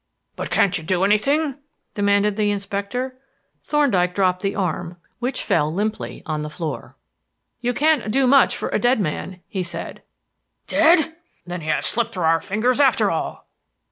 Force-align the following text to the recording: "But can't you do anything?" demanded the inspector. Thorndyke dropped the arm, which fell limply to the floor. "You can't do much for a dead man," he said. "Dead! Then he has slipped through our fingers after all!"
"But 0.35 0.49
can't 0.49 0.79
you 0.79 0.83
do 0.83 1.03
anything?" 1.03 1.59
demanded 1.93 2.35
the 2.35 2.49
inspector. 2.49 3.19
Thorndyke 3.61 4.15
dropped 4.15 4.41
the 4.41 4.55
arm, 4.55 4.97
which 5.19 5.43
fell 5.43 5.71
limply 5.71 6.23
to 6.25 6.37
the 6.41 6.49
floor. 6.49 6.95
"You 7.59 7.75
can't 7.75 8.09
do 8.09 8.25
much 8.25 8.57
for 8.57 8.69
a 8.69 8.79
dead 8.79 8.99
man," 8.99 9.41
he 9.47 9.61
said. 9.61 10.01
"Dead! 10.65 11.15
Then 11.45 11.61
he 11.61 11.67
has 11.69 11.85
slipped 11.85 12.15
through 12.15 12.23
our 12.23 12.39
fingers 12.39 12.79
after 12.79 13.11
all!" 13.11 13.45